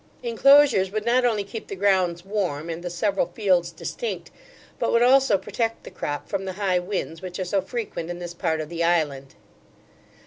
[0.23, 4.31] Inclosures would not only keep the grounds warm, and the several fields distinct,
[4.79, 8.17] but would also protect the crop from the high winds, which are so frequent in
[8.17, 9.35] this part of the island.